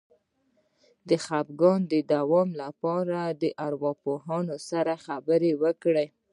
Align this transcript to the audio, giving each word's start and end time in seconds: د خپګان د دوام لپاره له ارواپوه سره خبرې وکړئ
د 1.09 1.11
خپګان 1.25 1.79
د 1.91 1.93
دوام 2.13 2.49
لپاره 2.61 3.17
له 3.41 3.49
ارواپوه 3.65 4.17
سره 4.69 4.93
خبرې 5.05 5.51
وکړئ 5.63 6.07